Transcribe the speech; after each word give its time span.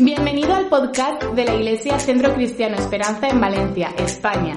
Bienvenido 0.00 0.54
al 0.54 0.68
podcast 0.68 1.24
de 1.24 1.44
la 1.44 1.56
Iglesia 1.56 1.98
Centro 1.98 2.32
Cristiano 2.32 2.76
Esperanza 2.76 3.30
en 3.30 3.40
Valencia, 3.40 3.92
España. 3.98 4.56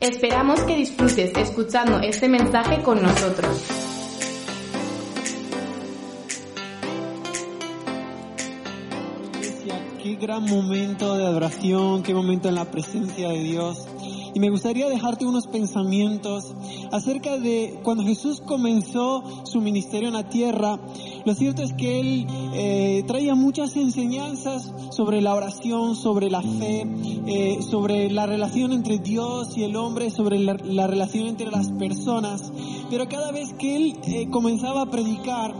Esperamos 0.00 0.64
que 0.64 0.74
disfrutes 0.74 1.30
escuchando 1.36 2.00
este 2.00 2.28
mensaje 2.28 2.82
con 2.82 3.00
nosotros. 3.00 3.66
Qué 10.02 10.16
gran 10.16 10.42
momento 10.46 11.16
de 11.16 11.24
adoración, 11.24 12.02
qué 12.02 12.12
momento 12.12 12.48
en 12.48 12.56
la 12.56 12.64
presencia 12.64 13.28
de 13.28 13.44
Dios. 13.44 13.86
Y 14.34 14.40
me 14.40 14.50
gustaría 14.50 14.88
dejarte 14.88 15.24
unos 15.24 15.46
pensamientos 15.46 16.52
acerca 16.90 17.38
de 17.38 17.78
cuando 17.84 18.02
Jesús 18.02 18.40
comenzó 18.40 19.46
su 19.46 19.60
ministerio 19.60 20.08
en 20.08 20.14
la 20.14 20.28
tierra. 20.28 20.80
Lo 21.24 21.34
cierto 21.34 21.62
es 21.62 21.72
que 21.74 22.00
Él 22.00 22.26
eh, 22.54 23.04
traía 23.06 23.34
muchas 23.34 23.76
enseñanzas 23.76 24.72
sobre 24.90 25.20
la 25.20 25.34
oración, 25.34 25.94
sobre 25.96 26.30
la 26.30 26.42
fe, 26.42 26.86
eh, 27.26 27.58
sobre 27.62 28.10
la 28.10 28.26
relación 28.26 28.72
entre 28.72 28.98
Dios 28.98 29.56
y 29.56 29.64
el 29.64 29.76
hombre, 29.76 30.10
sobre 30.10 30.38
la, 30.38 30.54
la 30.64 30.86
relación 30.86 31.26
entre 31.26 31.50
las 31.50 31.70
personas. 31.72 32.52
Pero 32.90 33.08
cada 33.08 33.32
vez 33.32 33.52
que 33.54 33.76
Él 33.76 33.98
eh, 34.04 34.28
comenzaba 34.30 34.82
a 34.82 34.90
predicar, 34.90 35.54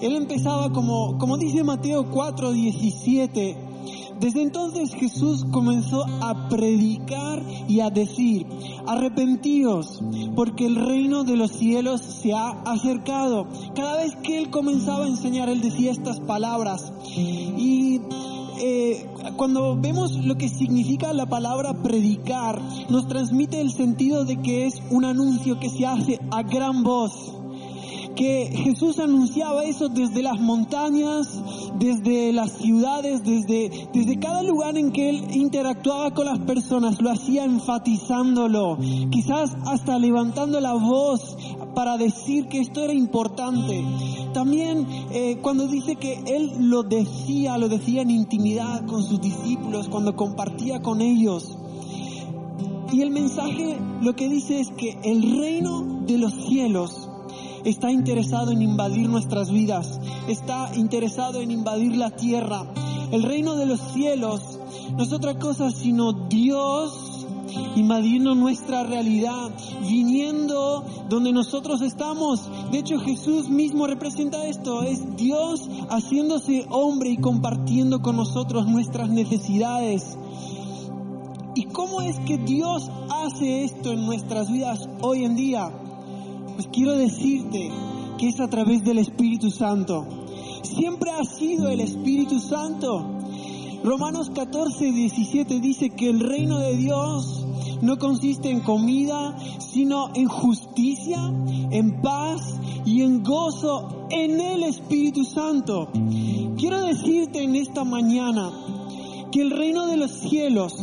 Él 0.00 0.14
empezaba 0.14 0.72
como, 0.72 1.18
como 1.18 1.36
dice 1.38 1.64
Mateo 1.64 2.10
4, 2.10 2.52
17, 2.52 3.69
desde 4.20 4.42
entonces 4.42 4.94
Jesús 4.94 5.46
comenzó 5.50 6.04
a 6.20 6.48
predicar 6.48 7.42
y 7.68 7.80
a 7.80 7.90
decir, 7.90 8.46
arrepentíos, 8.86 10.02
porque 10.36 10.66
el 10.66 10.76
reino 10.76 11.24
de 11.24 11.36
los 11.36 11.52
cielos 11.52 12.02
se 12.02 12.34
ha 12.34 12.50
acercado. 12.50 13.46
Cada 13.74 13.96
vez 13.96 14.14
que 14.16 14.38
él 14.38 14.50
comenzaba 14.50 15.06
a 15.06 15.08
enseñar, 15.08 15.48
él 15.48 15.62
decía 15.62 15.90
estas 15.90 16.20
palabras. 16.20 16.92
Y 17.16 18.00
eh, 18.60 19.06
cuando 19.36 19.74
vemos 19.80 20.12
lo 20.24 20.36
que 20.36 20.50
significa 20.50 21.14
la 21.14 21.26
palabra 21.26 21.82
predicar, 21.82 22.60
nos 22.90 23.08
transmite 23.08 23.60
el 23.60 23.72
sentido 23.72 24.26
de 24.26 24.42
que 24.42 24.66
es 24.66 24.82
un 24.90 25.06
anuncio 25.06 25.58
que 25.58 25.70
se 25.70 25.86
hace 25.86 26.20
a 26.30 26.42
gran 26.42 26.82
voz 26.82 27.39
que 28.20 28.50
Jesús 28.52 28.98
anunciaba 28.98 29.64
eso 29.64 29.88
desde 29.88 30.22
las 30.22 30.38
montañas, 30.38 31.42
desde 31.78 32.34
las 32.34 32.52
ciudades, 32.52 33.24
desde, 33.24 33.88
desde 33.94 34.18
cada 34.18 34.42
lugar 34.42 34.76
en 34.76 34.92
que 34.92 35.08
él 35.08 35.24
interactuaba 35.32 36.10
con 36.10 36.26
las 36.26 36.38
personas, 36.40 37.00
lo 37.00 37.10
hacía 37.10 37.44
enfatizándolo, 37.44 38.76
quizás 39.10 39.56
hasta 39.64 39.98
levantando 39.98 40.60
la 40.60 40.74
voz 40.74 41.34
para 41.74 41.96
decir 41.96 42.46
que 42.48 42.60
esto 42.60 42.84
era 42.84 42.92
importante. 42.92 43.82
También 44.34 44.86
eh, 45.12 45.38
cuando 45.40 45.66
dice 45.66 45.96
que 45.96 46.22
él 46.26 46.52
lo 46.58 46.82
decía, 46.82 47.56
lo 47.56 47.70
decía 47.70 48.02
en 48.02 48.10
intimidad 48.10 48.84
con 48.84 49.02
sus 49.02 49.18
discípulos, 49.22 49.88
cuando 49.88 50.14
compartía 50.14 50.82
con 50.82 51.00
ellos. 51.00 51.56
Y 52.92 53.00
el 53.00 53.12
mensaje 53.12 53.78
lo 54.02 54.14
que 54.14 54.28
dice 54.28 54.60
es 54.60 54.68
que 54.72 54.98
el 55.04 55.38
reino 55.38 56.02
de 56.06 56.18
los 56.18 56.34
cielos 56.34 56.99
está 57.64 57.90
interesado 57.90 58.50
en 58.50 58.62
invadir 58.62 59.08
nuestras 59.08 59.50
vidas, 59.50 60.00
está 60.28 60.70
interesado 60.74 61.40
en 61.40 61.50
invadir 61.50 61.96
la 61.96 62.10
tierra. 62.10 62.66
El 63.12 63.22
reino 63.22 63.56
de 63.56 63.66
los 63.66 63.80
cielos 63.92 64.58
no 64.96 65.02
es 65.02 65.12
otra 65.12 65.38
cosa 65.38 65.70
sino 65.70 66.12
Dios 66.28 67.10
invadiendo 67.76 68.34
nuestra 68.34 68.84
realidad, 68.84 69.50
viniendo 69.82 70.84
donde 71.08 71.32
nosotros 71.32 71.82
estamos. 71.82 72.48
De 72.70 72.78
hecho, 72.78 72.98
Jesús 73.00 73.48
mismo 73.48 73.86
representa 73.86 74.46
esto, 74.46 74.82
es 74.82 75.16
Dios 75.16 75.68
haciéndose 75.88 76.66
hombre 76.70 77.10
y 77.10 77.16
compartiendo 77.16 78.02
con 78.02 78.16
nosotros 78.16 78.66
nuestras 78.66 79.08
necesidades. 79.10 80.16
¿Y 81.54 81.64
cómo 81.64 82.00
es 82.00 82.18
que 82.20 82.38
Dios 82.38 82.90
hace 83.10 83.64
esto 83.64 83.92
en 83.92 84.06
nuestras 84.06 84.50
vidas 84.50 84.88
hoy 85.02 85.24
en 85.24 85.36
día? 85.36 85.72
Pues 86.60 86.72
quiero 86.74 86.94
decirte 86.94 87.70
que 88.18 88.28
es 88.28 88.38
a 88.38 88.50
través 88.50 88.84
del 88.84 88.98
Espíritu 88.98 89.50
Santo. 89.50 90.06
Siempre 90.62 91.10
ha 91.10 91.24
sido 91.24 91.70
el 91.70 91.80
Espíritu 91.80 92.38
Santo. 92.38 93.18
Romanos 93.82 94.28
14, 94.28 94.92
17 94.92 95.58
dice 95.58 95.88
que 95.88 96.10
el 96.10 96.20
reino 96.20 96.58
de 96.58 96.76
Dios 96.76 97.46
no 97.80 97.96
consiste 97.96 98.50
en 98.50 98.60
comida, 98.60 99.38
sino 99.58 100.10
en 100.14 100.28
justicia, 100.28 101.32
en 101.70 102.02
paz 102.02 102.42
y 102.84 103.00
en 103.04 103.22
gozo 103.22 104.06
en 104.10 104.38
el 104.38 104.62
Espíritu 104.64 105.24
Santo. 105.24 105.88
Quiero 106.58 106.82
decirte 106.82 107.42
en 107.42 107.56
esta 107.56 107.84
mañana 107.84 108.50
que 109.32 109.40
el 109.40 109.50
reino 109.50 109.86
de 109.86 109.96
los 109.96 110.10
cielos 110.10 110.74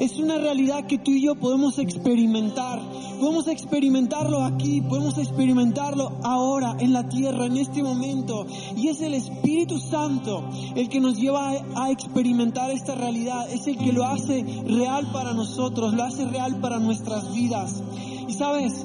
es 0.00 0.18
una 0.18 0.38
realidad 0.38 0.86
que 0.86 0.98
tú 0.98 1.10
y 1.12 1.22
yo 1.22 1.34
podemos 1.34 1.78
experimentar. 1.78 2.80
Podemos 3.20 3.46
experimentarlo 3.46 4.42
aquí, 4.42 4.80
podemos 4.80 5.16
experimentarlo 5.18 6.12
ahora, 6.24 6.76
en 6.80 6.92
la 6.92 7.08
tierra, 7.08 7.46
en 7.46 7.56
este 7.56 7.82
momento. 7.82 8.46
Y 8.76 8.88
es 8.88 9.00
el 9.00 9.14
Espíritu 9.14 9.78
Santo 9.78 10.44
el 10.74 10.88
que 10.88 11.00
nos 11.00 11.16
lleva 11.16 11.52
a, 11.76 11.90
experimentar 11.90 12.70
esta 12.70 12.94
realidad. 12.94 13.48
Es 13.50 13.66
el 13.66 13.78
que 13.78 13.92
lo 13.92 14.04
hace 14.04 14.44
real 14.66 15.10
para 15.12 15.34
nosotros, 15.34 15.94
lo 15.94 16.02
hace 16.02 16.24
real 16.24 16.60
para 16.60 16.78
nuestras 16.78 17.32
vidas. 17.32 17.82
Y 18.26 18.32
sabes, 18.34 18.84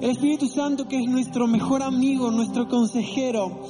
el 0.00 0.10
Espíritu 0.10 0.48
Santo 0.48 0.88
que 0.88 0.98
es 0.98 1.08
nuestro 1.08 1.46
mejor 1.46 1.82
amigo, 1.82 2.30
nuestro 2.30 2.68
consejero, 2.68 3.60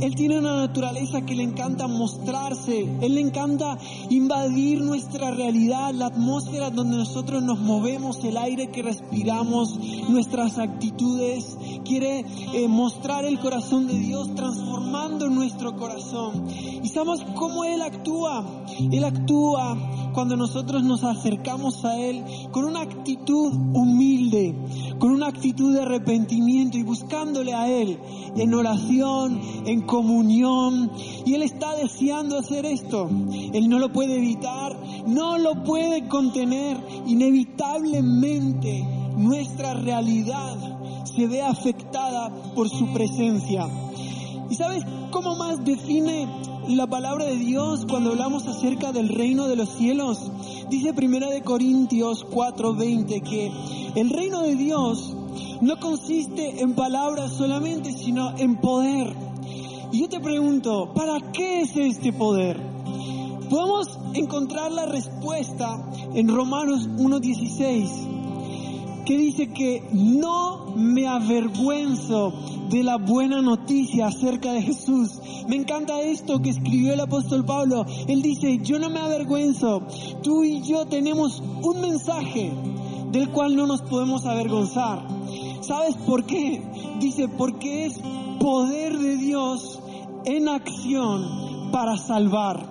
Él 0.00 0.14
tiene 0.14 0.38
una 0.38 0.56
naturaleza 0.56 1.22
que 1.22 1.34
le 1.34 1.42
encanta 1.42 1.86
mostrarse, 1.86 2.80
Él 3.00 3.14
le 3.14 3.20
encanta 3.20 3.78
invadir 4.10 4.82
nuestra 4.82 5.30
realidad, 5.30 5.92
la 5.94 6.06
atmósfera 6.06 6.70
donde 6.70 6.96
nosotros 6.96 7.42
nos 7.42 7.58
movemos, 7.58 8.22
el 8.24 8.36
aire 8.36 8.70
que 8.70 8.82
respiramos, 8.82 9.78
nuestras 10.08 10.58
actitudes. 10.58 11.56
Quiere 11.84 12.24
eh, 12.54 12.68
mostrar 12.68 13.24
el 13.24 13.38
corazón 13.38 13.86
de 13.86 13.98
Dios 13.98 14.34
transformando 14.34 15.28
nuestro 15.28 15.76
corazón. 15.76 16.46
Y 16.82 16.88
sabemos 16.88 17.24
cómo 17.34 17.64
Él 17.64 17.82
actúa. 17.82 18.64
Él 18.90 19.04
actúa 19.04 19.76
cuando 20.12 20.36
nosotros 20.36 20.82
nos 20.82 21.04
acercamos 21.04 21.84
a 21.84 21.98
Él 21.98 22.24
con 22.50 22.64
una 22.64 22.80
actitud 22.80 23.52
humilde, 23.52 24.54
con 24.98 25.12
una 25.12 25.28
actitud 25.28 25.74
de 25.74 25.82
arrepentimiento 25.82 26.78
y 26.78 26.82
buscándole 26.82 27.54
a 27.54 27.68
Él 27.68 27.98
en 28.36 28.54
oración, 28.54 29.40
en 29.66 29.82
comunión. 29.82 30.90
Y 31.24 31.34
Él 31.34 31.42
está 31.42 31.74
deseando 31.76 32.38
hacer 32.38 32.66
esto. 32.66 33.08
Él 33.52 33.68
no 33.68 33.78
lo 33.78 33.92
puede 33.92 34.16
evitar, 34.16 34.76
no 35.06 35.38
lo 35.38 35.62
puede 35.64 36.08
contener. 36.08 36.78
Inevitablemente 37.06 38.84
nuestra 39.16 39.74
realidad 39.74 40.56
se 41.04 41.26
ve 41.26 41.42
afectada 41.42 42.30
por 42.54 42.68
su 42.68 42.92
presencia. 42.92 43.68
¿Y 44.48 44.54
sabes 44.54 44.84
cómo 45.10 45.34
más 45.36 45.64
define 45.64 46.28
la 46.68 46.86
palabra 46.86 47.24
de 47.24 47.36
Dios 47.36 47.84
cuando 47.88 48.10
hablamos 48.10 48.46
acerca 48.46 48.92
del 48.92 49.08
reino 49.08 49.48
de 49.48 49.56
los 49.56 49.70
cielos? 49.70 50.30
Dice 50.70 50.94
Primera 50.94 51.28
de 51.30 51.42
Corintios 51.42 52.24
4:20 52.24 53.22
que 53.22 53.52
el 53.96 54.10
reino 54.10 54.42
de 54.42 54.54
Dios 54.54 55.16
no 55.60 55.78
consiste 55.80 56.60
en 56.60 56.74
palabras 56.74 57.32
solamente, 57.32 57.92
sino 57.92 58.36
en 58.38 58.56
poder. 58.56 59.14
Y 59.90 60.00
yo 60.00 60.08
te 60.08 60.20
pregunto, 60.20 60.92
¿para 60.94 61.32
qué 61.32 61.62
es 61.62 61.76
este 61.76 62.12
poder? 62.12 62.60
Podemos 63.50 63.98
encontrar 64.14 64.70
la 64.70 64.86
respuesta 64.86 65.84
en 66.14 66.28
Romanos 66.28 66.88
1:16 66.98 68.15
que 69.06 69.16
dice 69.16 69.52
que 69.52 69.88
no 69.92 70.74
me 70.74 71.06
avergüenzo 71.06 72.34
de 72.68 72.82
la 72.82 72.96
buena 72.96 73.40
noticia 73.40 74.08
acerca 74.08 74.52
de 74.52 74.62
Jesús. 74.62 75.20
Me 75.48 75.56
encanta 75.56 76.02
esto 76.02 76.42
que 76.42 76.50
escribió 76.50 76.92
el 76.92 77.00
apóstol 77.00 77.44
Pablo. 77.44 77.86
Él 78.08 78.20
dice, 78.20 78.58
yo 78.58 78.80
no 78.80 78.90
me 78.90 78.98
avergüenzo. 78.98 79.82
Tú 80.22 80.42
y 80.42 80.60
yo 80.62 80.86
tenemos 80.86 81.40
un 81.62 81.80
mensaje 81.80 82.52
del 83.12 83.30
cual 83.30 83.56
no 83.56 83.66
nos 83.66 83.80
podemos 83.82 84.26
avergonzar. 84.26 85.06
¿Sabes 85.60 85.94
por 85.94 86.26
qué? 86.26 86.62
Dice, 86.98 87.28
porque 87.28 87.86
es 87.86 88.00
poder 88.40 88.98
de 88.98 89.16
Dios 89.16 89.78
en 90.24 90.48
acción 90.48 91.70
para 91.70 91.96
salvar. 91.96 92.66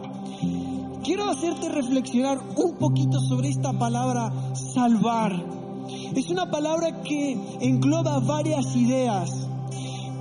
Quiero 1.02 1.30
hacerte 1.30 1.70
reflexionar 1.70 2.40
un 2.58 2.76
poquito 2.76 3.22
sobre 3.22 3.50
esta 3.50 3.72
palabra 3.72 4.34
salvar. 4.54 5.64
Es 6.16 6.30
una 6.30 6.50
palabra 6.50 7.02
que 7.02 7.38
engloba 7.62 8.20
varias 8.20 8.76
ideas. 8.76 9.32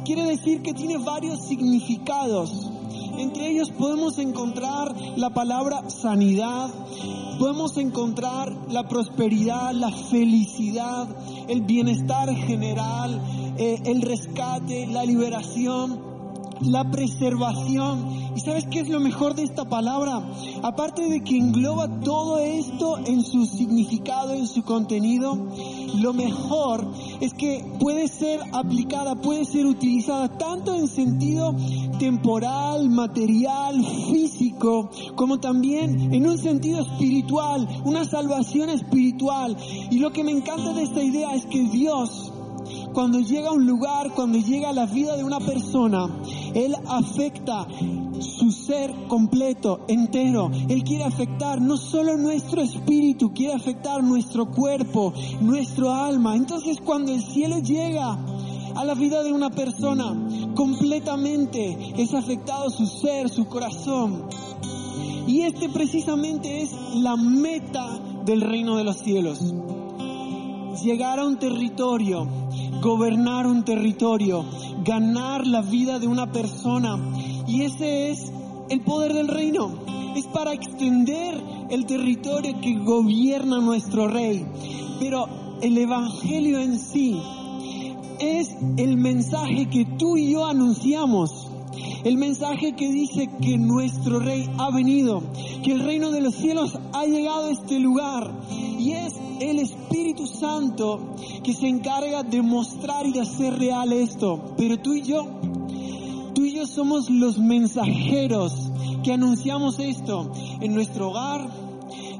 Quiere 0.04 0.24
decir 0.24 0.62
que 0.62 0.74
tiene 0.74 0.98
varios 0.98 1.46
significados. 1.46 2.70
Entre 3.16 3.48
ellos 3.48 3.70
podemos 3.70 4.18
encontrar 4.18 4.94
la 5.16 5.30
palabra 5.30 5.88
sanidad, 5.88 6.68
podemos 7.38 7.76
encontrar 7.76 8.52
la 8.70 8.88
prosperidad, 8.88 9.72
la 9.72 9.92
felicidad, 9.92 11.08
el 11.48 11.62
bienestar 11.62 12.34
general, 12.34 13.20
eh, 13.56 13.80
el 13.84 14.02
rescate, 14.02 14.88
la 14.88 15.04
liberación, 15.04 16.13
la 16.66 16.90
preservación. 16.90 18.32
¿Y 18.36 18.40
sabes 18.40 18.66
qué 18.70 18.80
es 18.80 18.88
lo 18.88 19.00
mejor 19.00 19.34
de 19.34 19.44
esta 19.44 19.68
palabra? 19.68 20.22
Aparte 20.62 21.08
de 21.08 21.22
que 21.22 21.36
engloba 21.36 22.00
todo 22.00 22.38
esto 22.38 22.98
en 22.98 23.22
su 23.22 23.46
significado, 23.46 24.32
en 24.32 24.46
su 24.46 24.64
contenido, 24.64 25.48
lo 25.96 26.12
mejor 26.12 26.86
es 27.20 27.32
que 27.34 27.64
puede 27.78 28.08
ser 28.08 28.40
aplicada, 28.52 29.14
puede 29.14 29.44
ser 29.44 29.66
utilizada 29.66 30.36
tanto 30.36 30.74
en 30.74 30.88
sentido 30.88 31.54
temporal, 31.98 32.90
material, 32.90 33.84
físico, 34.10 34.90
como 35.14 35.38
también 35.38 36.12
en 36.12 36.26
un 36.26 36.38
sentido 36.38 36.80
espiritual, 36.80 37.68
una 37.84 38.04
salvación 38.04 38.70
espiritual. 38.70 39.56
Y 39.90 39.98
lo 39.98 40.12
que 40.12 40.24
me 40.24 40.32
encanta 40.32 40.72
de 40.72 40.82
esta 40.82 41.02
idea 41.02 41.34
es 41.34 41.46
que 41.46 41.62
Dios 41.68 42.33
cuando 42.94 43.18
llega 43.18 43.48
a 43.48 43.52
un 43.52 43.66
lugar, 43.66 44.12
cuando 44.12 44.38
llega 44.38 44.70
a 44.70 44.72
la 44.72 44.86
vida 44.86 45.16
de 45.16 45.24
una 45.24 45.40
persona, 45.40 46.08
Él 46.54 46.74
afecta 46.86 47.66
su 48.20 48.52
ser 48.52 48.94
completo, 49.08 49.80
entero. 49.88 50.50
Él 50.68 50.84
quiere 50.84 51.02
afectar 51.02 51.60
no 51.60 51.76
solo 51.76 52.16
nuestro 52.16 52.62
espíritu, 52.62 53.34
quiere 53.34 53.54
afectar 53.54 54.02
nuestro 54.02 54.46
cuerpo, 54.46 55.12
nuestro 55.40 55.92
alma. 55.92 56.36
Entonces 56.36 56.78
cuando 56.80 57.12
el 57.12 57.22
cielo 57.22 57.58
llega 57.58 58.16
a 58.76 58.84
la 58.84 58.94
vida 58.94 59.24
de 59.24 59.32
una 59.32 59.50
persona, 59.50 60.16
completamente 60.54 61.76
es 61.96 62.14
afectado 62.14 62.70
su 62.70 62.86
ser, 62.86 63.28
su 63.28 63.46
corazón. 63.46 64.28
Y 65.26 65.40
este 65.42 65.68
precisamente 65.68 66.62
es 66.62 66.70
la 66.94 67.16
meta 67.16 67.98
del 68.24 68.40
reino 68.40 68.76
de 68.76 68.84
los 68.84 68.98
cielos. 68.98 69.52
Llegar 70.82 71.18
a 71.18 71.24
un 71.24 71.38
territorio 71.38 72.43
gobernar 72.80 73.46
un 73.46 73.64
territorio, 73.64 74.44
ganar 74.84 75.46
la 75.46 75.62
vida 75.62 75.98
de 75.98 76.06
una 76.06 76.30
persona. 76.32 76.98
Y 77.46 77.62
ese 77.62 78.10
es 78.10 78.32
el 78.68 78.80
poder 78.82 79.12
del 79.12 79.28
reino. 79.28 79.72
Es 80.16 80.26
para 80.26 80.52
extender 80.52 81.42
el 81.70 81.86
territorio 81.86 82.60
que 82.60 82.74
gobierna 82.78 83.58
nuestro 83.60 84.08
rey. 84.08 84.46
Pero 85.00 85.26
el 85.60 85.76
Evangelio 85.78 86.60
en 86.60 86.78
sí 86.78 87.18
es 88.20 88.54
el 88.76 88.96
mensaje 88.96 89.68
que 89.68 89.84
tú 89.84 90.16
y 90.16 90.32
yo 90.32 90.46
anunciamos. 90.46 91.48
El 92.04 92.18
mensaje 92.18 92.76
que 92.76 92.90
dice 92.90 93.30
que 93.40 93.58
nuestro 93.58 94.20
rey 94.20 94.48
ha 94.58 94.70
venido, 94.70 95.22
que 95.62 95.72
el 95.72 95.80
reino 95.80 96.10
de 96.10 96.20
los 96.20 96.34
cielos 96.34 96.78
ha 96.92 97.06
llegado 97.06 97.46
a 97.46 97.50
este 97.50 97.78
lugar. 97.80 98.30
Y 98.50 98.92
es 98.92 99.14
el 99.40 99.58
Espíritu 99.58 100.26
Santo 100.26 101.14
que 101.44 101.52
se 101.52 101.68
encarga 101.68 102.22
de 102.22 102.42
mostrar 102.42 103.06
y 103.06 103.12
de 103.12 103.20
hacer 103.20 103.58
real 103.58 103.92
esto. 103.92 104.54
Pero 104.56 104.78
tú 104.78 104.94
y 104.94 105.02
yo, 105.02 105.26
tú 106.34 106.44
y 106.44 106.56
yo 106.56 106.66
somos 106.66 107.10
los 107.10 107.38
mensajeros 107.38 108.72
que 109.04 109.12
anunciamos 109.12 109.78
esto 109.78 110.32
en 110.60 110.74
nuestro 110.74 111.10
hogar, 111.10 111.46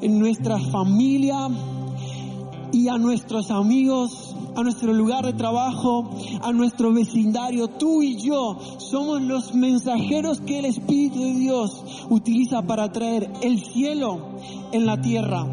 en 0.03 0.19
nuestra 0.19 0.59
familia 0.59 1.49
y 2.71 2.89
a 2.89 2.99
nuestros 2.99 3.51
amigos, 3.51 4.37
a 4.55 4.63
nuestro 4.63 4.93
lugar 4.93 5.25
de 5.25 5.33
trabajo, 5.33 6.11
a 6.43 6.53
nuestro 6.53 6.93
vecindario. 6.93 7.69
Tú 7.69 8.03
y 8.03 8.17
yo 8.17 8.59
somos 8.77 9.23
los 9.23 9.55
mensajeros 9.55 10.43
que 10.43 10.59
el 10.59 10.67
Espíritu 10.67 11.21
de 11.21 11.33
Dios 11.33 11.83
utiliza 12.11 12.63
para 12.63 12.93
traer 12.93 13.33
el 13.41 13.65
cielo 13.65 14.37
en 14.73 14.85
la 14.85 15.01
tierra. 15.01 15.47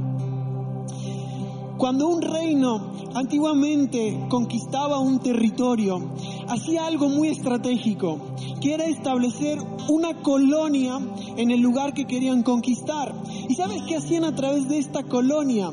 Cuando 1.77 2.09
un 2.09 2.21
reino 2.21 3.00
antiguamente 3.13 4.17
conquistaba 4.29 4.99
un 4.99 5.19
territorio, 5.19 6.01
hacía 6.47 6.85
algo 6.85 7.09
muy 7.09 7.29
estratégico, 7.29 8.19
que 8.61 8.73
era 8.73 8.85
establecer 8.85 9.57
una 9.89 10.21
colonia 10.21 10.99
en 11.37 11.51
el 11.51 11.59
lugar 11.59 11.93
que 11.93 12.05
querían 12.05 12.43
conquistar. 12.43 13.13
¿Y 13.49 13.55
sabes 13.55 13.81
qué 13.87 13.97
hacían 13.97 14.23
a 14.23 14.35
través 14.35 14.67
de 14.69 14.77
esta 14.77 15.03
colonia? 15.03 15.71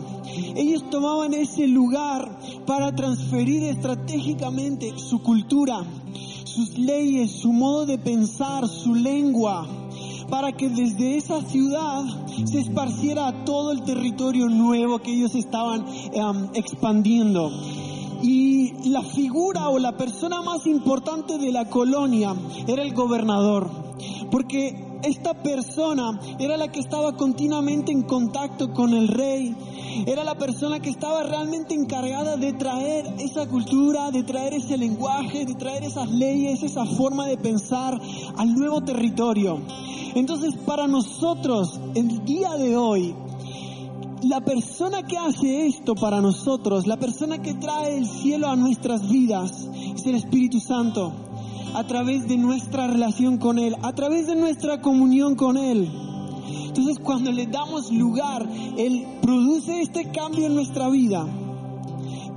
Ellos 0.56 0.88
tomaban 0.90 1.34
ese 1.34 1.66
lugar 1.66 2.38
para 2.66 2.94
transferir 2.94 3.64
estratégicamente 3.64 4.92
su 4.96 5.22
cultura, 5.22 5.84
sus 6.44 6.78
leyes, 6.78 7.30
su 7.30 7.52
modo 7.52 7.86
de 7.86 7.98
pensar, 7.98 8.68
su 8.68 8.94
lengua, 8.94 9.66
para 10.30 10.52
que 10.52 10.68
desde 10.68 11.16
esa 11.16 11.42
ciudad 11.42 12.04
se 12.44 12.60
esparciera 12.60 13.28
a 13.28 13.44
todo 13.44 13.72
el 13.72 13.82
territorio 13.82 14.48
nuevo 14.48 14.98
que 14.98 15.12
ellos 15.12 15.34
estaban 15.34 15.86
em, 16.12 16.48
expandiendo. 16.54 17.50
Y 18.22 18.90
la 18.90 19.02
figura 19.02 19.68
o 19.68 19.78
la 19.78 19.96
persona 19.96 20.42
más 20.42 20.66
importante 20.66 21.38
de 21.38 21.52
la 21.52 21.66
colonia 21.66 22.34
era 22.66 22.82
el 22.82 22.92
gobernador, 22.92 23.70
porque 24.30 24.88
esta 25.02 25.34
persona 25.42 26.18
era 26.40 26.56
la 26.56 26.68
que 26.68 26.80
estaba 26.80 27.16
continuamente 27.16 27.92
en 27.92 28.02
contacto 28.02 28.72
con 28.72 28.92
el 28.92 29.08
rey, 29.08 29.54
era 30.06 30.24
la 30.24 30.36
persona 30.36 30.80
que 30.80 30.90
estaba 30.90 31.22
realmente 31.22 31.74
encargada 31.74 32.36
de 32.36 32.52
traer 32.52 33.06
esa 33.18 33.46
cultura, 33.46 34.10
de 34.10 34.24
traer 34.24 34.54
ese 34.54 34.76
lenguaje, 34.76 35.44
de 35.44 35.54
traer 35.54 35.84
esas 35.84 36.10
leyes, 36.10 36.62
esa 36.62 36.84
forma 36.84 37.26
de 37.26 37.36
pensar 37.36 37.98
al 38.36 38.54
nuevo 38.54 38.80
territorio. 38.82 39.60
Entonces, 40.18 40.56
para 40.66 40.88
nosotros, 40.88 41.78
el 41.94 42.24
día 42.24 42.56
de 42.56 42.76
hoy, 42.76 43.14
la 44.24 44.40
persona 44.40 45.04
que 45.04 45.16
hace 45.16 45.68
esto 45.68 45.94
para 45.94 46.20
nosotros, 46.20 46.88
la 46.88 46.96
persona 46.96 47.40
que 47.40 47.54
trae 47.54 47.96
el 47.96 48.04
cielo 48.04 48.48
a 48.48 48.56
nuestras 48.56 49.08
vidas, 49.08 49.68
es 49.94 50.04
el 50.06 50.16
Espíritu 50.16 50.58
Santo, 50.58 51.12
a 51.72 51.86
través 51.86 52.26
de 52.26 52.36
nuestra 52.36 52.88
relación 52.88 53.38
con 53.38 53.60
Él, 53.60 53.76
a 53.82 53.92
través 53.92 54.26
de 54.26 54.34
nuestra 54.34 54.80
comunión 54.82 55.36
con 55.36 55.56
Él. 55.56 55.88
Entonces 56.66 56.98
cuando 56.98 57.30
le 57.30 57.46
damos 57.46 57.92
lugar, 57.92 58.44
Él 58.76 59.06
produce 59.22 59.82
este 59.82 60.10
cambio 60.10 60.46
en 60.46 60.56
nuestra 60.56 60.88
vida, 60.88 61.24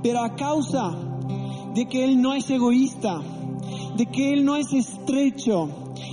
pero 0.04 0.20
a 0.20 0.36
causa 0.36 0.94
de 1.74 1.88
que 1.88 2.04
Él 2.04 2.22
no 2.22 2.32
es 2.32 2.48
egoísta, 2.48 3.20
de 3.96 4.06
que 4.06 4.32
Él 4.32 4.44
no 4.44 4.56
es 4.56 4.72
estrecho, 4.72 5.68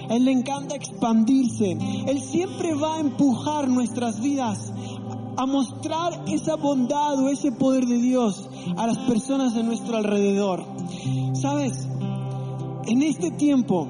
él 0.10 0.26
le 0.26 0.32
encanta 0.32 0.76
expandirse. 0.76 1.78
Él 2.08 2.20
siempre 2.22 2.74
va 2.74 2.96
a 2.96 3.00
empujar 3.00 3.68
nuestras 3.68 4.20
vidas 4.20 4.74
a 5.38 5.46
mostrar 5.46 6.24
esa 6.28 6.56
bondad 6.56 7.18
o 7.20 7.30
ese 7.30 7.52
poder 7.52 7.86
de 7.86 7.98
Dios 7.98 8.50
a 8.76 8.88
las 8.88 8.98
personas 9.00 9.54
de 9.54 9.64
nuestro 9.64 9.98
alrededor. 9.98 10.66
¿Sabes? 11.34 11.88
En 12.88 13.04
este 13.04 13.32
tiempo, 13.32 13.88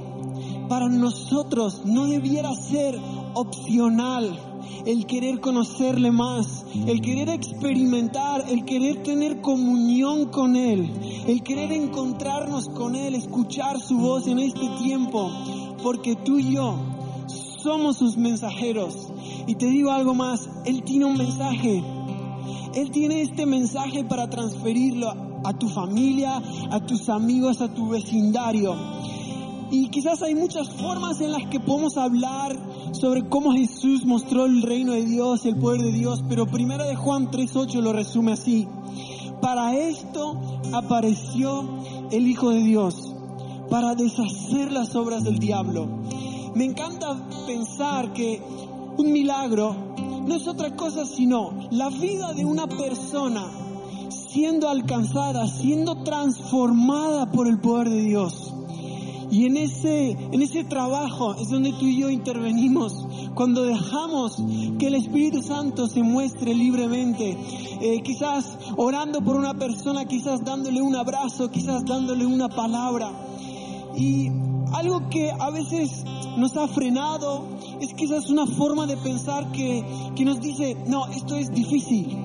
para 0.68 0.90
nosotros 0.90 1.84
no 1.86 2.06
debiera 2.06 2.54
ser 2.54 3.00
opcional 3.34 4.38
el 4.86 5.06
querer 5.06 5.40
conocerle 5.40 6.12
más, 6.12 6.59
el 6.74 7.02
querer 7.02 7.30
experimentar, 7.30 8.46
el 8.50 8.66
querer 8.66 9.04
tener 9.04 9.42
comunión 9.42 10.26
con 10.26 10.56
Él, 10.56 10.92
el 11.28 11.44
querer 11.44 11.72
encontrarnos 11.72 12.70
con 12.70 12.96
Él, 12.96 13.16
escuchar 13.16 13.80
su 13.80 13.98
voz 13.98 14.28
en 14.28 14.40
este 14.40 14.68
tiempo 14.80 15.32
porque 15.82 16.16
tú 16.16 16.40
y 16.40 16.56
yo 16.56 16.76
somos 17.62 17.98
sus 17.98 18.18
mensajeros. 18.18 19.12
Y 19.48 19.56
te 19.56 19.66
digo 19.68 19.92
algo 19.92 20.14
más, 20.14 20.50
Él 20.66 20.84
tiene 20.84 21.06
un 21.06 21.18
mensaje. 21.18 21.84
Él 22.74 22.92
tiene 22.92 23.22
este 23.22 23.46
mensaje 23.46 24.04
para 24.04 24.30
transferirlo 24.30 25.10
a 25.44 25.54
tu 25.58 25.68
familia, 25.70 26.42
a 26.72 26.80
tus 26.86 27.10
amigos, 27.10 27.62
a 27.62 27.74
tu 27.74 27.90
vecindario. 27.90 28.76
Y 29.72 29.90
quizás 29.90 30.22
hay 30.24 30.36
muchas 30.36 30.70
formas 30.70 31.22
en 31.22 31.32
las 31.32 31.46
que 31.48 31.60
podemos 31.60 31.98
hablar 31.98 32.58
sobre 32.92 33.28
cómo 33.28 33.54
Jesús 33.54 34.06
mostró 34.06 34.46
el 34.46 34.62
reino 34.62 34.94
de 34.94 35.06
Dios, 35.06 35.46
el 35.46 35.56
poder 35.56 35.82
de 35.82 35.92
Dios, 35.92 36.24
pero 36.28 36.46
primero 36.46 36.86
de 36.86 36.96
Juan 36.96 37.30
3.8 37.30 37.82
lo 37.82 37.94
resume 37.94 38.34
así. 38.34 38.68
Para 39.42 39.76
esto 39.76 40.40
apareció 40.74 41.64
el 42.12 42.28
Hijo 42.28 42.50
de 42.50 42.64
Dios 42.64 43.14
para 43.70 43.96
deshacer 43.96 44.72
las 44.72 44.96
obras 44.96 45.24
del 45.24 45.40
diablo. 45.40 45.88
Me 46.56 46.66
encanta 46.66 47.16
pensar 47.46 48.12
que 48.14 48.42
un 48.98 49.12
milagro 49.12 49.76
no 50.26 50.36
es 50.36 50.48
otra 50.48 50.76
cosa 50.76 51.06
sino 51.06 51.54
la 51.72 51.90
vida 51.90 52.34
de 52.34 52.46
una 52.46 52.68
persona 52.68 53.46
siendo 54.10 54.70
alcanzada, 54.70 55.48
siendo 55.48 56.04
transformada 56.04 57.32
por 57.32 57.48
el 57.48 57.60
poder 57.60 57.90
de 57.90 58.02
Dios. 58.02 58.54
Y 59.32 59.46
en 59.46 59.58
ese, 59.58 60.12
en 60.12 60.42
ese 60.42 60.64
trabajo 60.64 61.36
es 61.36 61.50
donde 61.50 61.72
tú 61.74 61.86
y 61.86 62.00
yo 62.00 62.10
intervenimos, 62.10 63.06
cuando 63.36 63.64
dejamos 63.64 64.38
que 64.80 64.88
el 64.88 64.96
Espíritu 64.96 65.42
Santo 65.44 65.88
se 65.88 66.02
muestre 66.02 66.54
libremente, 66.54 67.38
eh, 67.82 68.02
quizás 68.02 68.58
orando 68.76 69.22
por 69.22 69.36
una 69.36 69.54
persona, 69.54 70.06
quizás 70.06 70.44
dándole 70.44 70.82
un 70.82 70.96
abrazo, 70.96 71.52
quizás 71.52 71.86
dándole 71.86 72.26
una 72.26 72.50
palabra. 72.50 73.12
Y 73.96 74.30
algo 74.74 75.10
que 75.10 75.32
a 75.32 75.50
veces 75.52 76.04
nos 76.38 76.56
ha 76.58 76.68
frenado 76.68 77.46
es 77.80 77.94
quizás 77.94 78.30
una 78.30 78.48
forma 78.48 78.88
de 78.88 78.98
pensar 78.98 79.52
que, 79.52 79.84
que 80.16 80.26
nos 80.26 80.40
dice, 80.42 80.76
no, 80.88 81.08
esto 81.08 81.36
es 81.36 81.52
difícil, 81.52 82.18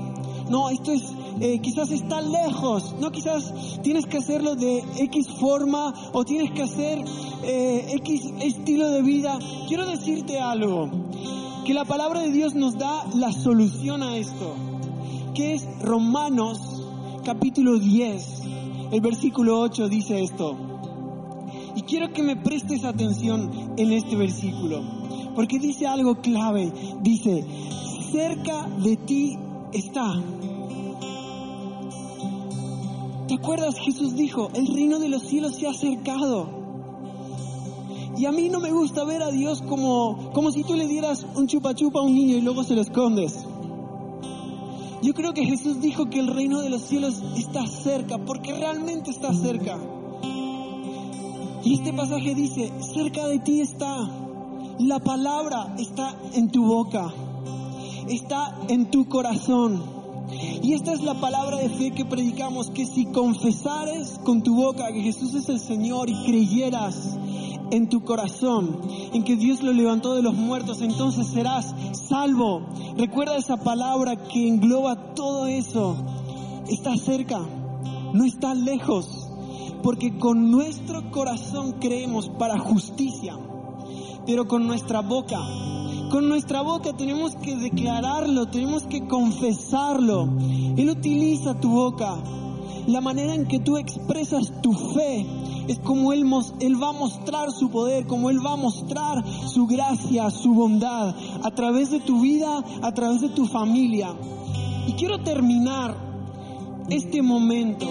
no, 0.48 0.70
esto 0.70 0.92
es 0.92 1.02
eh, 1.40 1.58
quizás 1.60 1.90
está 1.90 2.20
lejos, 2.20 2.94
no 3.00 3.10
quizás 3.10 3.52
tienes 3.82 4.06
que 4.06 4.18
hacerlo 4.18 4.54
de 4.54 4.84
X 4.98 5.28
forma 5.40 5.92
o 6.12 6.24
tienes 6.24 6.52
que 6.52 6.62
hacer 6.62 7.04
eh, 7.42 7.86
X 7.96 8.32
estilo 8.40 8.90
de 8.90 9.02
vida. 9.02 9.38
Quiero 9.68 9.86
decirte 9.86 10.38
algo, 10.38 10.90
que 11.64 11.74
la 11.74 11.84
palabra 11.84 12.20
de 12.20 12.30
Dios 12.30 12.54
nos 12.54 12.76
da 12.78 13.04
la 13.14 13.32
solución 13.32 14.02
a 14.02 14.16
esto, 14.16 14.54
que 15.34 15.54
es 15.54 15.66
Romanos 15.80 16.58
capítulo 17.24 17.78
10, 17.78 18.42
el 18.92 19.00
versículo 19.00 19.58
8 19.60 19.88
dice 19.88 20.22
esto. 20.22 20.56
Y 21.74 21.82
quiero 21.82 22.12
que 22.12 22.22
me 22.22 22.36
prestes 22.36 22.84
atención 22.84 23.72
en 23.76 23.92
este 23.92 24.14
versículo, 24.14 24.82
porque 25.34 25.58
dice 25.58 25.86
algo 25.86 26.20
clave, 26.20 26.72
dice, 27.00 27.44
cerca 28.12 28.68
de 28.82 28.96
ti 28.96 29.36
está 29.72 30.22
¿Te 33.34 33.40
acuerdas? 33.40 33.74
Jesús 33.80 34.14
dijo, 34.14 34.48
el 34.54 34.68
reino 34.68 35.00
de 35.00 35.08
los 35.08 35.22
cielos 35.22 35.56
se 35.56 35.66
ha 35.66 35.70
acercado. 35.70 36.46
Y 38.16 38.26
a 38.26 38.30
mí 38.30 38.48
no 38.48 38.60
me 38.60 38.70
gusta 38.70 39.02
ver 39.02 39.24
a 39.24 39.32
Dios 39.32 39.60
como, 39.60 40.30
como 40.32 40.52
si 40.52 40.62
tú 40.62 40.74
le 40.74 40.86
dieras 40.86 41.26
un 41.34 41.48
chupa 41.48 41.74
chupa 41.74 41.98
a 41.98 42.02
un 42.02 42.14
niño 42.14 42.36
y 42.36 42.42
luego 42.42 42.62
se 42.62 42.76
lo 42.76 42.82
escondes. 42.82 43.44
Yo 45.02 45.14
creo 45.14 45.34
que 45.34 45.44
Jesús 45.44 45.80
dijo 45.80 46.08
que 46.08 46.20
el 46.20 46.28
reino 46.28 46.60
de 46.60 46.70
los 46.70 46.82
cielos 46.82 47.20
está 47.36 47.66
cerca, 47.66 48.18
porque 48.18 48.52
realmente 48.52 49.10
está 49.10 49.34
cerca. 49.34 49.80
Y 51.64 51.74
este 51.74 51.92
pasaje 51.92 52.36
dice, 52.36 52.72
cerca 52.94 53.26
de 53.26 53.40
ti 53.40 53.62
está, 53.62 53.96
la 54.78 55.00
palabra 55.00 55.74
está 55.76 56.16
en 56.34 56.52
tu 56.52 56.66
boca, 56.66 57.12
está 58.06 58.56
en 58.68 58.92
tu 58.92 59.08
corazón. 59.08 60.03
Y 60.30 60.72
esta 60.72 60.92
es 60.92 61.02
la 61.02 61.14
palabra 61.14 61.58
de 61.58 61.68
fe 61.68 61.90
que 61.90 62.04
predicamos, 62.04 62.70
que 62.70 62.86
si 62.86 63.06
confesares 63.06 64.18
con 64.24 64.42
tu 64.42 64.56
boca 64.56 64.92
que 64.92 65.02
Jesús 65.02 65.34
es 65.34 65.48
el 65.48 65.60
Señor 65.60 66.08
y 66.08 66.24
creyeras 66.24 67.18
en 67.70 67.88
tu 67.88 68.02
corazón, 68.04 68.80
en 69.12 69.24
que 69.24 69.36
Dios 69.36 69.62
lo 69.62 69.72
levantó 69.72 70.14
de 70.14 70.22
los 70.22 70.34
muertos, 70.34 70.80
entonces 70.80 71.26
serás 71.26 71.74
salvo. 72.08 72.62
Recuerda 72.96 73.36
esa 73.36 73.56
palabra 73.58 74.16
que 74.16 74.48
engloba 74.48 75.14
todo 75.14 75.46
eso. 75.46 75.96
Está 76.68 76.96
cerca, 76.96 77.40
no 78.12 78.24
está 78.24 78.54
lejos, 78.54 79.28
porque 79.82 80.16
con 80.18 80.50
nuestro 80.50 81.10
corazón 81.10 81.72
creemos 81.80 82.28
para 82.30 82.58
justicia, 82.58 83.36
pero 84.26 84.48
con 84.48 84.66
nuestra 84.66 85.00
boca 85.00 85.38
con 86.10 86.28
nuestra 86.28 86.62
boca 86.62 86.92
tenemos 86.92 87.34
que 87.36 87.56
declararlo, 87.56 88.46
tenemos 88.46 88.84
que 88.84 89.06
confesarlo. 89.06 90.28
Él 90.76 90.90
utiliza 90.90 91.58
tu 91.60 91.70
boca. 91.70 92.16
La 92.86 93.00
manera 93.00 93.34
en 93.34 93.46
que 93.46 93.60
tú 93.60 93.76
expresas 93.78 94.52
tu 94.60 94.72
fe 94.72 95.26
es 95.68 95.78
como 95.78 96.12
él, 96.12 96.24
va 96.24 96.88
a 96.88 96.92
mostrar 96.92 97.50
su 97.50 97.70
poder, 97.70 98.06
como 98.06 98.28
Él 98.28 98.44
va 98.44 98.52
a 98.52 98.56
mostrar 98.56 99.24
su 99.48 99.66
gracia, 99.66 100.28
su 100.30 100.52
bondad, 100.52 101.14
a 101.42 101.50
través 101.52 101.90
de 101.90 102.00
tu 102.00 102.20
vida, 102.20 102.62
a 102.82 102.92
través 102.92 103.22
de 103.22 103.30
tu 103.30 103.46
familia. 103.46 104.14
Y 104.86 104.92
quiero 104.92 105.22
terminar 105.22 105.96
este 106.90 107.22
momento 107.22 107.86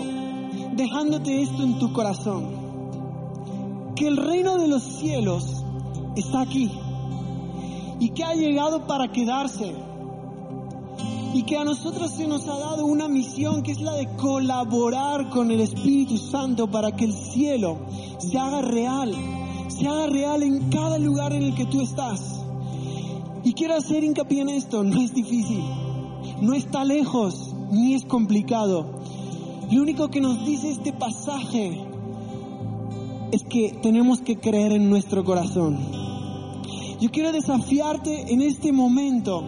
dejándote 0.75 1.41
esto 1.41 1.63
en 1.63 1.79
tu 1.79 1.91
corazón. 1.93 2.61
Que 3.95 4.07
el 4.07 4.17
reino 4.17 4.57
de 4.57 4.67
los 4.67 4.83
cielos 4.83 5.63
está 6.15 6.41
aquí 6.41 6.69
y 7.99 8.09
que 8.09 8.23
ha 8.23 8.33
llegado 8.33 8.85
para 8.85 9.11
quedarse. 9.11 9.73
Y 11.33 11.43
que 11.43 11.57
a 11.57 11.63
nosotros 11.63 12.11
se 12.11 12.27
nos 12.27 12.47
ha 12.47 12.57
dado 12.57 12.85
una 12.85 13.07
misión 13.07 13.63
que 13.63 13.71
es 13.71 13.81
la 13.81 13.93
de 13.93 14.07
colaborar 14.17 15.29
con 15.29 15.49
el 15.49 15.61
Espíritu 15.61 16.17
Santo 16.17 16.69
para 16.69 16.95
que 16.95 17.05
el 17.05 17.13
cielo 17.13 17.77
se 18.19 18.37
haga 18.37 18.61
real, 18.61 19.13
se 19.67 19.87
haga 19.87 20.07
real 20.07 20.43
en 20.43 20.69
cada 20.69 20.99
lugar 20.99 21.33
en 21.33 21.43
el 21.43 21.55
que 21.55 21.65
tú 21.65 21.81
estás. 21.81 22.39
Y 23.43 23.53
quiero 23.53 23.75
hacer 23.75 24.03
hincapié 24.03 24.41
en 24.41 24.49
esto, 24.49 24.83
no 24.83 25.01
es 25.01 25.13
difícil, 25.13 25.63
no 26.39 26.53
está 26.53 26.85
lejos, 26.85 27.53
ni 27.71 27.95
es 27.95 28.05
complicado. 28.05 28.85
Lo 29.71 29.81
único 29.81 30.09
que 30.09 30.21
nos 30.21 30.45
dice 30.45 30.69
este 30.69 30.93
pasaje 30.93 31.83
es 33.31 33.43
que 33.43 33.71
tenemos 33.81 34.21
que 34.21 34.37
creer 34.37 34.71
en 34.73 34.87
nuestro 34.87 35.23
corazón 35.23 36.02
yo 37.03 37.11
quiero 37.11 37.33
desafiarte 37.33 38.31
en 38.31 38.41
este 38.41 38.71
momento 38.71 39.43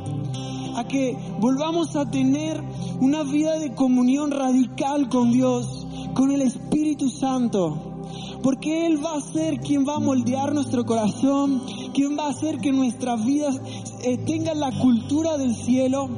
a 0.75 0.85
que 0.89 1.17
volvamos 1.39 1.95
a 1.95 2.11
tener 2.11 2.61
una 2.99 3.23
vida 3.23 3.57
de 3.57 3.73
comunión 3.73 4.31
radical 4.31 5.07
con 5.07 5.31
Dios, 5.31 5.87
con 6.15 6.31
el 6.31 6.41
Espíritu 6.41 7.07
Santo. 7.07 8.03
Porque 8.43 8.85
Él 8.85 9.01
va 9.01 9.15
a 9.15 9.21
ser 9.21 9.61
quien 9.61 9.87
va 9.87 9.95
a 9.95 9.99
moldear 9.99 10.53
nuestro 10.53 10.85
corazón, 10.85 11.61
quien 11.93 12.17
va 12.17 12.25
a 12.25 12.31
hacer 12.31 12.57
que 12.57 12.73
nuestras 12.73 13.23
vidas 13.23 13.61
eh, 14.03 14.17
tengan 14.17 14.59
la 14.59 14.77
cultura 14.77 15.37
del 15.37 15.55
cielo, 15.55 16.09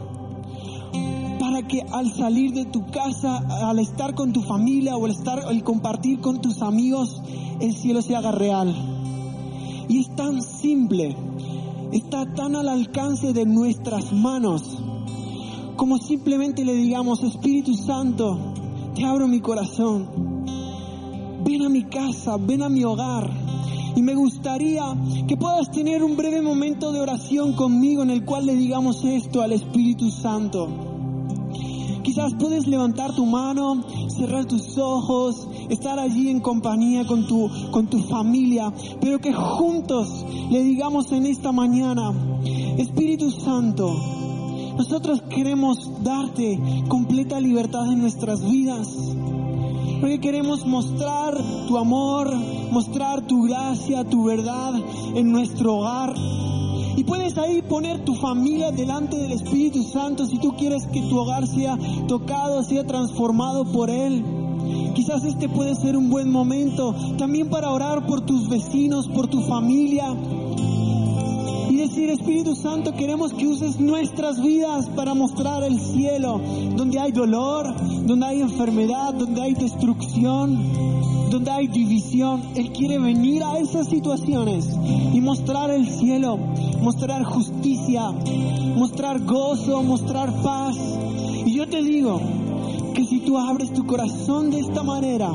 para 1.40 1.68
que 1.68 1.84
al 1.84 2.12
salir 2.16 2.52
de 2.54 2.66
tu 2.66 2.88
casa, 2.88 3.46
al 3.70 3.78
estar 3.78 4.16
con 4.16 4.34
tu 4.34 4.42
familia 4.42 4.98
o 4.98 5.06
al 5.06 5.12
estar, 5.12 5.42
al 5.42 5.64
compartir 5.64 6.20
con 6.20 6.42
tus 6.42 6.64
amigos, 6.64 7.22
el 7.60 7.76
cielo 7.76 8.02
se 8.02 8.16
haga 8.16 8.32
real. 8.32 8.74
Y 9.88 10.00
es 10.00 10.14
tan 10.16 10.42
simple, 10.42 11.16
está 11.92 12.26
tan 12.34 12.56
al 12.56 12.68
alcance 12.68 13.34
de 13.34 13.46
nuestras 13.46 14.12
manos, 14.12 14.78
como 15.76 15.98
simplemente 15.98 16.66
le 16.66 16.74
digamos, 16.74 17.24
Espíritu 17.24 17.74
Santo, 17.74 18.54
te 18.96 19.06
abro 19.06 19.28
mi 19.28 19.40
corazón, 19.40 20.46
ven 21.44 21.62
a 21.62 21.70
mi 21.70 21.84
casa, 21.84 22.38
ven 22.38 22.64
a 22.64 22.70
mi 22.70 22.84
hogar. 22.84 23.30
Y 23.96 24.02
me 24.04 24.14
gustaría 24.14 24.84
que 25.28 25.38
puedas 25.38 25.72
tener 25.72 26.04
un 26.04 26.16
breve 26.16 26.42
momento 26.42 26.92
de 26.92 27.00
oración 27.00 27.54
conmigo 27.54 28.04
en 28.04 28.12
el 28.12 28.26
cual 28.26 28.46
le 28.46 28.54
digamos 28.54 29.04
esto 29.04 29.42
al 29.42 29.54
Espíritu 29.54 30.12
Santo. 30.12 30.97
Quizás 32.08 32.36
puedes 32.36 32.68
levantar 32.68 33.14
tu 33.14 33.26
mano, 33.26 33.84
cerrar 34.08 34.46
tus 34.46 34.78
ojos 34.78 35.46
estar 35.70 36.00
allí 36.00 36.30
en 36.30 36.40
compañía 36.40 37.06
con 37.06 37.28
tu, 37.28 37.50
con 37.70 37.88
tu 37.88 38.00
familia, 38.04 38.72
pero 39.02 39.20
que 39.20 39.34
juntos 39.34 40.26
le 40.50 40.64
digamos 40.64 41.12
en 41.12 41.26
esta 41.26 41.52
mañana, 41.52 42.14
Espíritu 42.78 43.30
Santo, 43.30 43.94
nosotros 44.78 45.22
queremos 45.24 46.02
darte 46.02 46.58
completa 46.88 47.42
libertad 47.42 47.92
en 47.92 48.00
nuestras 48.00 48.42
vidas. 48.50 48.88
Porque 50.00 50.22
queremos 50.22 50.66
mostrar 50.66 51.36
tu 51.68 51.78
amor, 51.78 52.34
mostrar 52.72 53.28
tu 53.28 53.42
gracia, 53.44 54.06
tu 54.06 54.24
verdad 54.24 54.76
en 55.14 55.30
nuestro 55.30 55.80
hogar. 55.80 56.16
Y 56.98 57.04
puedes 57.04 57.38
ahí 57.38 57.62
poner 57.62 58.04
tu 58.04 58.16
familia 58.16 58.72
delante 58.72 59.18
del 59.18 59.32
Espíritu 59.32 59.84
Santo 59.84 60.26
si 60.26 60.40
tú 60.40 60.56
quieres 60.58 60.88
que 60.88 61.04
tu 61.04 61.18
hogar 61.20 61.46
sea 61.48 61.78
tocado, 62.08 62.64
sea 62.64 62.88
transformado 62.88 63.72
por 63.72 63.92
Él. 63.92 64.26
Quizás 64.96 65.24
este 65.24 65.48
puede 65.48 65.76
ser 65.76 65.96
un 65.96 66.10
buen 66.10 66.32
momento 66.32 66.96
también 67.20 67.50
para 67.50 67.70
orar 67.70 68.08
por 68.08 68.22
tus 68.22 68.50
vecinos, 68.50 69.08
por 69.08 69.28
tu 69.28 69.42
familia. 69.42 70.06
Y 71.70 71.76
decir, 71.76 72.10
Espíritu 72.10 72.56
Santo, 72.56 72.96
queremos 72.96 73.32
que 73.32 73.46
uses 73.46 73.80
nuestras 73.80 74.42
vidas 74.42 74.90
para 74.96 75.14
mostrar 75.14 75.64
el 75.64 75.80
cielo, 75.80 76.42
donde 76.76 77.00
hay 77.00 77.12
dolor, 77.12 77.76
donde 78.08 78.26
hay 78.26 78.42
enfermedad, 78.42 79.14
donde 79.14 79.40
hay 79.40 79.54
destrucción, 79.54 81.30
donde 81.30 81.52
hay 81.52 81.68
división. 81.68 82.42
Él 82.56 82.72
quiere 82.72 82.98
venir 82.98 83.44
a 83.44 83.60
esas 83.60 83.88
situaciones 83.88 84.66
y 85.14 85.22
mostrar 85.22 85.70
el 85.70 85.88
cielo, 85.88 86.40
mostrar 86.82 87.24
justicia, 87.24 88.12
mostrar 88.76 89.24
gozo, 89.24 89.84
mostrar 89.84 90.32
paz. 90.42 90.76
Y 91.46 91.54
yo 91.54 91.68
te 91.68 91.82
digo, 91.84 92.20
que 92.98 93.06
si 93.06 93.20
tú 93.20 93.38
abres 93.38 93.72
tu 93.74 93.86
corazón 93.86 94.50
de 94.50 94.60
esta 94.60 94.82
manera, 94.82 95.30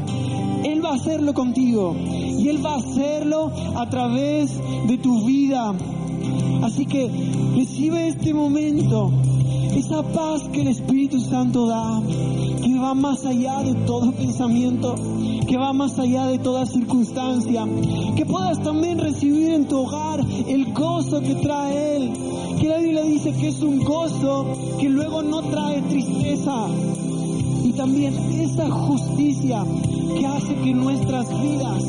Él 0.65 0.85
va 0.85 0.91
a 0.91 0.95
hacerlo 0.95 1.33
contigo 1.33 1.95
y 1.97 2.49
Él 2.49 2.65
va 2.65 2.75
a 2.75 2.79
hacerlo 2.79 3.53
a 3.77 3.89
través 3.89 4.51
de 4.89 4.99
tu 4.99 5.25
vida. 5.25 5.73
Así 6.65 6.87
que 6.87 7.09
recibe 7.55 8.09
este 8.09 8.35
momento, 8.35 9.13
esa 9.77 10.03
paz 10.03 10.43
que 10.53 10.63
el 10.63 10.69
Espíritu 10.69 11.21
Santo 11.21 11.67
da, 11.67 12.03
que 12.63 12.79
va 12.79 12.95
más 12.95 13.25
allá 13.27 13.63
de 13.63 13.75
todo 13.87 14.13
pensamiento, 14.13 14.95
que 15.49 15.57
va 15.57 15.73
más 15.73 15.99
allá 15.99 16.27
de 16.27 16.39
toda 16.39 16.65
circunstancia. 16.67 17.67
Que 18.17 18.25
puedas 18.25 18.63
también 18.63 18.99
recibir 18.99 19.51
en 19.51 19.67
tu 19.67 19.81
hogar 19.81 20.21
el 20.49 20.73
gozo 20.73 21.21
que 21.21 21.35
trae 21.37 21.97
Él. 21.97 22.13
Que 22.61 22.69
la 22.69 22.79
Biblia 22.79 23.03
dice 23.03 23.33
que 23.33 23.49
es 23.49 23.61
un 23.63 23.81
gozo 23.85 24.47
que 24.79 24.89
luego 24.89 25.23
no 25.23 25.43
trae 25.43 25.83
tristeza. 25.83 26.69
Y 27.65 27.73
también 27.73 28.15
esa 28.41 28.71
justicia 28.71 29.65
que 30.19 30.27
hace 30.27 30.55
que 30.57 30.75
nuestras 30.75 31.29
vidas 31.43 31.83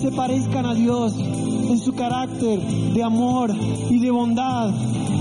se 0.00 0.10
parezcan 0.10 0.66
a 0.66 0.74
Dios 0.74 1.14
en 1.18 1.78
su 1.78 1.94
carácter 1.94 2.60
de 2.60 3.02
amor 3.02 3.54
y 3.90 3.98
de 3.98 4.10
bondad. 4.10 4.70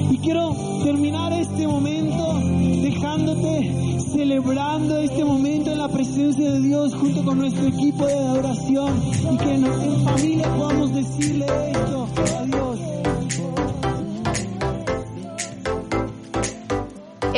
Y 0.10 0.17
quiero 0.17 0.55
terminar 0.84 1.34
este 1.34 1.67
momento 1.67 2.39
dejándote 2.81 3.99
celebrando 4.11 4.99
este 4.99 5.23
momento 5.23 5.71
en 5.71 5.77
la 5.77 5.87
presencia 5.89 6.51
de 6.51 6.59
Dios 6.59 6.95
junto 6.95 7.23
con 7.23 7.37
nuestro 7.39 7.67
equipo 7.67 8.05
de 8.05 8.13
adoración 8.13 9.03
y 9.33 9.37
que 9.37 9.53
en 9.55 10.03
familia 10.03 10.55
podamos 10.55 10.93
decirle 10.93 11.45
esto 11.71 12.03
a. 12.03 12.39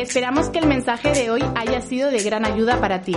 Esperamos 0.02 0.50
que 0.50 0.60
el 0.60 0.68
mensaje 0.68 1.12
de 1.12 1.30
hoy 1.30 1.44
haya 1.56 1.80
sido 1.82 2.10
de 2.10 2.24
gran 2.24 2.44
ayuda 2.44 2.82
para 2.82 3.02
ti. 3.02 3.16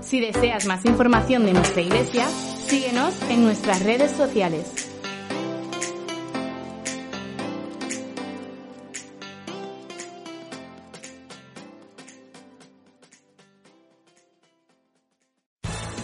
Si 0.00 0.20
deseas 0.20 0.66
más 0.66 0.84
información 0.84 1.46
de 1.46 1.52
nuestra 1.52 1.80
iglesia, 1.80 2.26
síguenos 2.66 3.14
en 3.30 3.44
nuestras 3.44 3.82
redes 3.82 4.10
sociales. 4.10 4.83